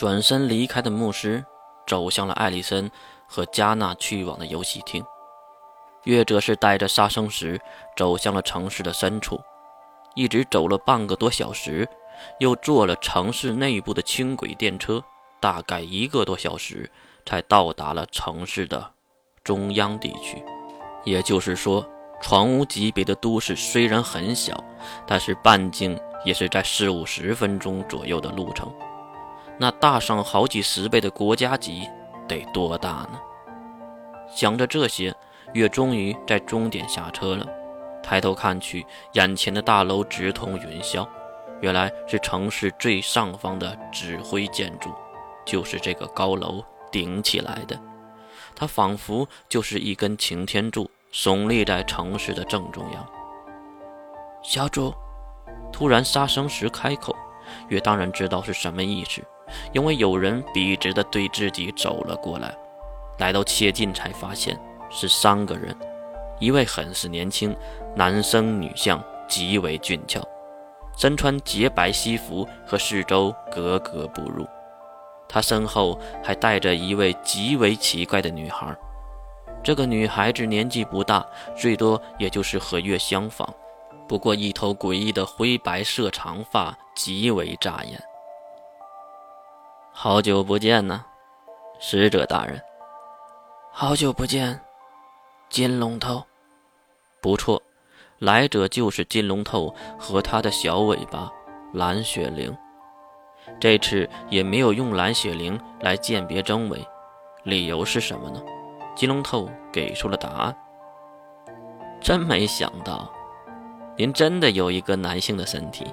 [0.00, 1.44] 转身离开的牧师
[1.86, 2.90] 走向了艾丽森
[3.26, 5.04] 和加纳去往的游戏厅。
[6.04, 7.60] 月则是带着杀生石
[7.98, 9.38] 走向了城市的深处，
[10.14, 11.86] 一直走了半个多小时，
[12.38, 15.04] 又坐了城市内部的轻轨电车，
[15.38, 16.90] 大概一个多小时
[17.26, 18.92] 才到达了城市的
[19.44, 20.42] 中央地区。
[21.04, 21.86] 也就是说，
[22.22, 24.64] 床屋级别的都市虽然很小，
[25.06, 28.72] 但是半径也是在四五十分钟左右的路程。
[29.60, 31.86] 那大上好几十倍的国家级
[32.26, 33.20] 得多大呢？
[34.34, 35.14] 想着这些。
[35.52, 37.44] 月终于在终点下车了，
[38.04, 41.04] 抬头看去，眼前的大楼直通云霄，
[41.60, 44.90] 原来是城市最上方的指挥建筑，
[45.44, 47.76] 就是这个高楼顶起来的。
[48.54, 53.04] 它仿佛就是一根擎天柱，耸立在城市的正中央。
[54.44, 54.94] 小主，
[55.72, 57.16] 突然杀生石开口，
[57.66, 59.20] 月当然知道是什么意思，
[59.72, 62.54] 因为有人笔直的对自己走了过来，
[63.18, 64.58] 来到切近才发现。
[64.92, 65.72] 是三个人，
[66.40, 67.56] 一位很是年轻，
[67.94, 70.20] 男生女相，极为俊俏，
[70.96, 74.44] 身穿洁白西服，和四周格格不入。
[75.28, 78.76] 他身后还带着一位极为奇怪的女孩。
[79.62, 81.24] 这个女孩子年纪不大，
[81.56, 83.48] 最多也就是和月相仿，
[84.08, 88.02] 不过一头诡异的灰白色长发极为扎眼。
[89.92, 91.04] 好久不见呐，
[91.78, 92.60] 使者大人。
[93.72, 94.58] 好久不见。
[95.48, 96.24] 金龙头，
[97.20, 97.60] 不错，
[98.18, 101.30] 来者就是金龙头和他的小尾巴
[101.74, 102.56] 蓝雪灵。
[103.58, 106.86] 这次也没有用蓝雪灵来鉴别真伪，
[107.42, 108.40] 理由是什么呢？
[108.94, 110.56] 金龙头给出了答案。
[112.00, 113.12] 真没想到，
[113.96, 115.92] 您真的有一个男性的身体。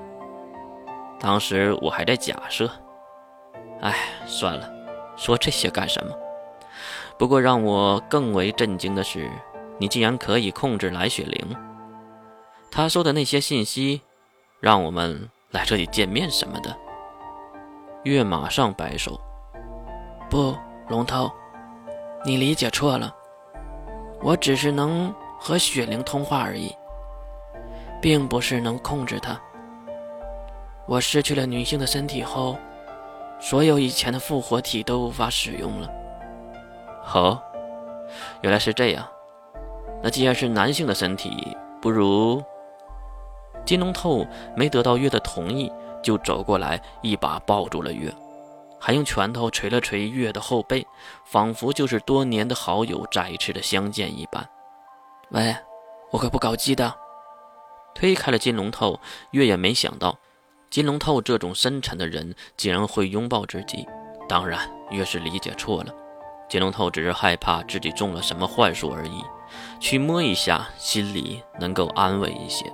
[1.19, 2.69] 当时我还在假设。
[3.81, 4.69] 哎，算了，
[5.15, 6.13] 说这些干什么？
[7.17, 9.29] 不过让我更为震惊的是。
[9.79, 11.55] 你竟然可以控制来雪灵？
[12.71, 14.01] 他说的那些信息，
[14.59, 16.75] 让我们来这里见面什么的。
[18.01, 19.21] 月马上摆手
[20.31, 20.57] ：“不，
[20.89, 21.31] 龙涛，
[22.25, 23.13] 你理解错了。
[24.19, 26.73] 我只是能和雪灵通话而已，
[28.01, 29.39] 并不是能控制她。
[30.87, 32.57] 我失去了女性的身体后，
[33.39, 35.89] 所有以前的复活体都无法使用了。”
[37.13, 37.41] 哦，
[38.41, 39.07] 原来是这样。
[40.03, 42.43] 那既然是男性的身体，不如
[43.65, 44.25] 金龙透
[44.55, 45.71] 没得到月的同意，
[46.03, 48.13] 就走过来，一把抱住了月，
[48.79, 50.85] 还用拳头捶了捶月的后背，
[51.25, 54.47] 仿佛就是多年的好友再一次的相见一般。
[55.31, 55.55] 喂，
[56.11, 56.93] 我可不搞基的。
[57.95, 58.99] 推开了金龙透，
[59.31, 60.17] 月也没想到
[60.69, 63.87] 金龙透这种深沉的人竟然会拥抱自己。
[64.27, 65.93] 当然，越是理解错了，
[66.49, 69.23] 金龙透只是害怕自己中了什么幻术而已。
[69.79, 72.65] 去摸一下，心里能够安慰一些。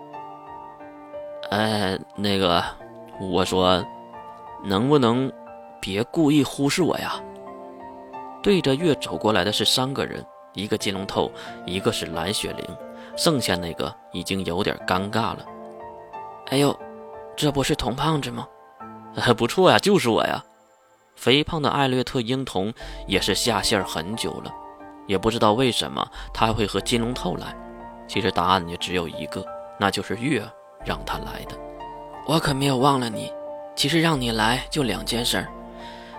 [1.51, 2.63] 哎，那个，
[3.19, 3.85] 我说，
[4.63, 5.31] 能不能
[5.79, 7.21] 别故意忽视我呀？
[8.41, 11.31] 对着月走过来的是三个人，一个金龙透，
[11.67, 12.65] 一个是蓝雪灵，
[13.15, 15.45] 剩下那个已经有点尴尬了。
[16.47, 16.75] 哎呦，
[17.35, 18.47] 这不是童胖子吗？
[19.37, 20.43] 不错呀，就是我呀。
[21.15, 22.73] 肥胖的艾略特婴童
[23.07, 24.51] 也是下线很久了。
[25.05, 27.53] 也不知道为什么他会和金龙透来，
[28.07, 29.45] 其实答案也只有一个，
[29.77, 30.41] 那就是月
[30.85, 31.57] 让他来的。
[32.25, 33.29] 我可没有忘了你，
[33.75, 35.47] 其实让你来就两件事儿，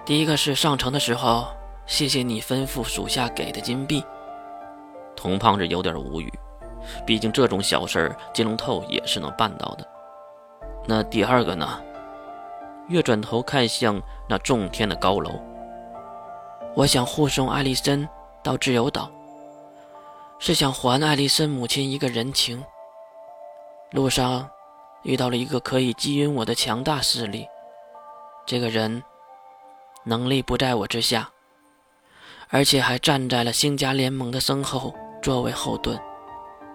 [0.05, 1.47] 第一个是上城的时候，
[1.87, 4.05] 谢谢你吩咐属下给的金币。
[5.17, 6.31] 童胖子有点无语，
[7.07, 9.94] 毕竟这种小事儿金龙透也是能办到的。
[10.87, 11.83] 那第二个呢？
[12.89, 15.41] 月转头看向那众天的高楼，
[16.75, 18.09] 我想护送艾丽森。
[18.43, 19.11] 到自由岛，
[20.39, 22.63] 是想还艾丽森母亲一个人情。
[23.93, 24.47] 路上
[25.03, 27.49] 遇到了一个可以击晕我的强大势力，
[28.45, 29.03] 这个人
[30.03, 31.31] 能力不在我之下，
[32.51, 35.99] 而且还站在了星家联盟的身后作为后盾。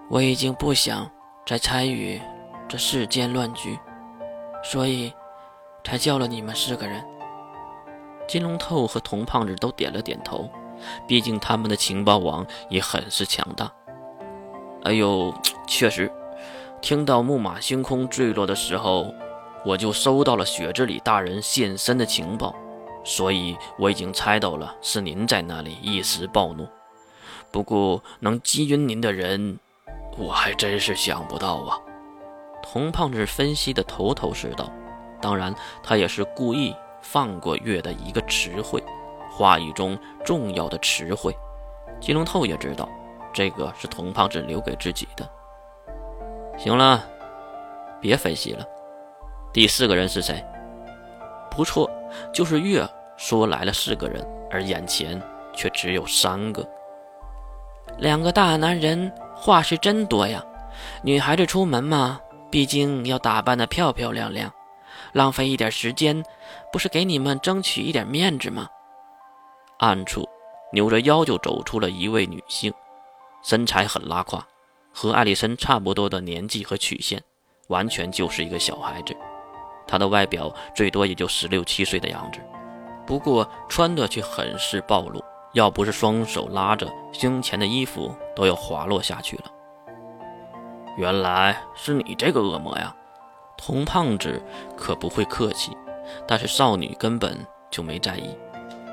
[0.08, 1.08] 我已经不想
[1.46, 2.20] 再参与
[2.68, 3.78] 这世间乱局，
[4.62, 5.12] 所以
[5.84, 7.04] 才叫了你们四个人。
[8.28, 10.50] 金龙透和童胖子都点了点头。
[11.06, 13.70] 毕竟他们的情报网也很是强大。
[14.82, 15.30] 哎呦，
[15.66, 16.10] 确实，
[16.80, 19.12] 听到木马星空坠落的时候，
[19.62, 22.54] 我就收到了雪之里大人现身的情报，
[23.04, 26.66] 所以我已经猜到了是您在那里一时暴怒。
[27.50, 29.58] 不过能击晕您的人，
[30.16, 31.78] 我还真是想不到啊。
[32.72, 34.70] 童胖子分析的头头是道，
[35.20, 35.52] 当然
[35.82, 36.72] 他也是故意
[37.02, 38.80] 放过月的一个词汇，
[39.28, 41.34] 话语中重要的词汇。
[42.00, 42.88] 金龙透也知道，
[43.32, 45.28] 这个是童胖子留给自己的。
[46.56, 47.04] 行了，
[48.00, 48.64] 别分析了。
[49.52, 50.40] 第四个人是谁？
[51.50, 51.90] 不错，
[52.32, 52.88] 就是月。
[53.16, 55.20] 说来了四个人，而眼前
[55.52, 56.64] 却只有三个。
[57.98, 60.42] 两个大男人话是真多呀。
[61.02, 62.18] 女孩子出门嘛，
[62.50, 64.52] 毕竟要打扮的漂漂亮亮，
[65.12, 66.24] 浪费一点时间，
[66.72, 68.68] 不是给你们争取一点面子吗？
[69.78, 70.28] 暗处，
[70.72, 72.72] 扭着腰就走出了一位女性，
[73.42, 74.44] 身材很拉胯，
[74.92, 77.22] 和艾丽森差不多的年纪和曲线，
[77.68, 79.16] 完全就是一个小孩子。
[79.86, 82.40] 她的外表最多也就十六七岁的样子。
[83.06, 89.44] 不过穿的却很是暴露，要不是双手拉着胸前的衣服，都要滑落下去了。
[90.96, 92.94] 原来是你这个恶魔呀！
[93.56, 94.42] 童胖子
[94.76, 95.76] 可不会客气，
[96.26, 97.38] 但是少女根本
[97.70, 98.36] 就没在意，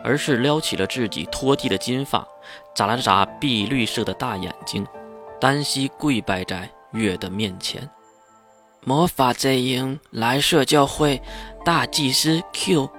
[0.03, 2.25] 而是撩起了自己拖地的金发，
[2.75, 4.85] 眨了眨碧绿色的大眼睛，
[5.39, 7.89] 单膝跪拜在月的面前。
[8.83, 11.21] 魔法阵营蓝色教会
[11.65, 12.89] 大祭司 Q。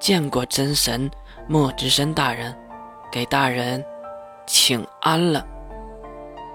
[0.00, 1.10] 见过真神
[1.46, 2.56] 莫之深大人，
[3.12, 3.84] 给大人
[4.46, 5.46] 请安了。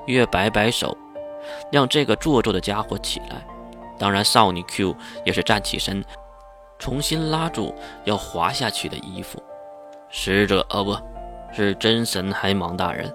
[0.07, 0.97] 月摆摆手，
[1.71, 3.45] 让这个做作的家伙起来。
[3.97, 4.95] 当然，少女 Q
[5.25, 6.03] 也是站起身，
[6.77, 9.41] 重新拉住要滑下去的衣服。
[10.09, 10.97] 使者，哦，不
[11.53, 13.13] 是真神黑芒大人。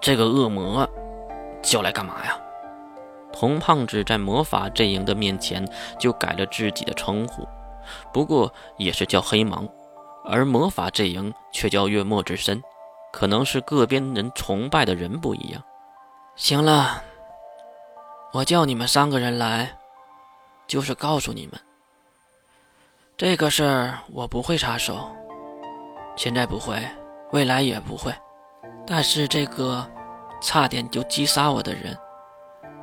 [0.00, 0.88] 这个恶魔
[1.62, 2.38] 叫来干嘛呀？
[3.32, 5.66] 童胖子在魔法阵营的面前
[5.98, 7.46] 就改了自己的称呼。
[8.12, 9.68] 不过也是叫黑芒，
[10.24, 12.62] 而魔法阵营却叫月末之身，
[13.12, 15.62] 可能是各边人崇拜的人不一样。
[16.34, 17.02] 行了，
[18.36, 19.78] 我叫你们三个人来，
[20.66, 21.58] 就是告诉你们，
[23.16, 25.08] 这个事儿我不会插手，
[26.16, 26.86] 现在不会，
[27.32, 28.12] 未来也不会。
[28.86, 29.90] 但是这个
[30.42, 31.96] 差点就击杀我的人，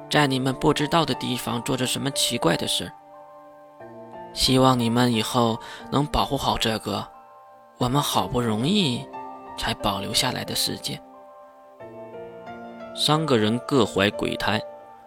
[0.09, 2.91] 在你们不知道的地方做着什么奇怪的事。
[4.33, 5.59] 希望你们以后
[5.91, 7.07] 能保护好这个
[7.77, 9.07] 我们好不容易
[9.55, 10.99] 才保留下来的世界。
[12.95, 14.59] 三个人各怀鬼胎，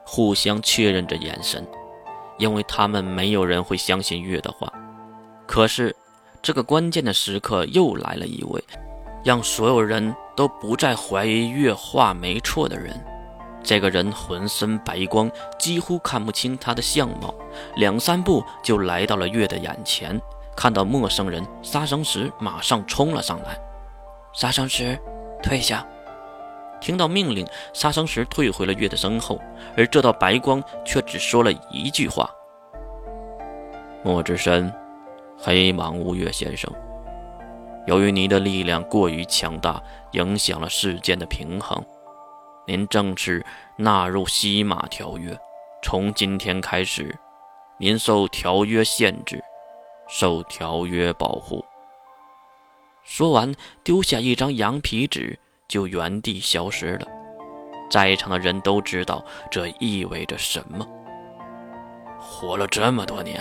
[0.06, 1.66] 互相确认着眼神，
[2.38, 4.72] 因为他们没有人会相信月的话。
[5.46, 5.94] 可是，
[6.40, 8.62] 这个关键的时刻又来了一位，
[9.24, 12.98] 让所有人都不再怀疑月话没错的人。
[13.62, 17.34] 这个人浑身白光，几乎看不清他的相貌，
[17.74, 20.20] 两三步就来到了月的眼前。
[20.56, 23.58] 看到陌生人，杀生石马上冲了上来。
[24.32, 24.96] 杀生石，
[25.42, 25.84] 退下！
[26.80, 29.40] 听到命令，杀生石退回了月的身后，
[29.76, 32.30] 而这道白光却只说了一句话
[34.04, 34.72] ：“莫之深，
[35.38, 36.72] 黑芒乌月先生，
[37.86, 39.82] 由于您的力量过于强大，
[40.12, 41.82] 影响了世间的平衡。”
[42.68, 43.46] 您正式
[43.76, 45.38] 纳入西马条约，
[45.84, 47.16] 从今天开始，
[47.78, 49.40] 您受条约限制，
[50.08, 51.64] 受条约保护。
[53.04, 55.38] 说完，丢下一张羊皮纸，
[55.68, 57.06] 就原地消失了。
[57.90, 60.86] 在场的人都知道这意味着什么。
[62.18, 63.40] 活了这么多年，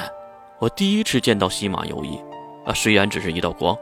[0.60, 2.18] 我第一次见到西马游一，
[2.66, 3.76] 啊，虽然只是一道光。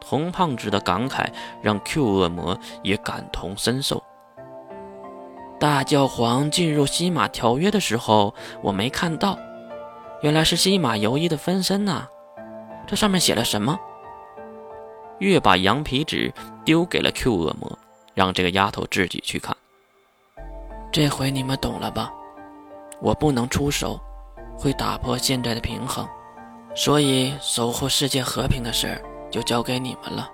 [0.00, 1.26] 童胖子的感慨
[1.60, 4.02] 让 Q 恶魔也感同身受。
[5.58, 9.38] 大教皇进入西马条约的时候，我没看到，
[10.22, 12.08] 原来是西马游一的分身呐。
[12.86, 13.78] 这上面写了什么？
[15.20, 16.32] 月把羊皮纸
[16.64, 17.78] 丢给了 Q 恶魔，
[18.14, 19.56] 让这个丫头自己去看。
[20.90, 22.10] 这回你们懂了吧？
[23.00, 24.00] 我不能出手，
[24.58, 26.08] 会打破现在的平衡，
[26.74, 29.00] 所以守护世界和平的事
[29.30, 30.30] 就交给你们了。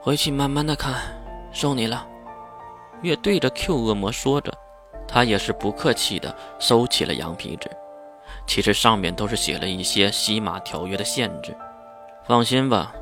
[0.00, 0.94] 回去慢慢的看，
[1.52, 2.06] 送你了。
[3.02, 4.52] 月对着 Q 恶魔说着，
[5.06, 7.70] 他也是不客气的收起了羊皮纸。
[8.46, 11.54] 其实上面都是写了一些西马条约的限制。
[12.24, 12.94] 放心吧，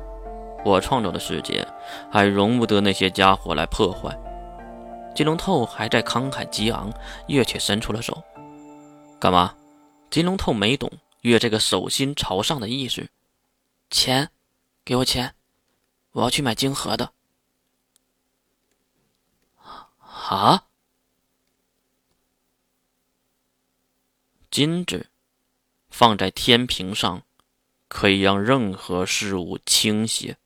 [0.65, 1.65] 我创造的世界
[2.11, 4.17] 还容不得那些家伙来破坏。
[5.15, 6.91] 金龙透还在慷慨激昂，
[7.27, 8.21] 月却伸出了手。
[9.19, 9.55] 干嘛？
[10.09, 10.91] 金龙透没懂
[11.21, 13.07] 月这个手心朝上的意思。
[13.91, 14.29] 钱，
[14.83, 15.35] 给我钱，
[16.11, 17.11] 我要去买晶核的。
[20.27, 20.63] 啊！
[24.49, 25.09] 金子
[25.89, 27.21] 放在天平上，
[27.87, 30.37] 可以让任何事物倾斜。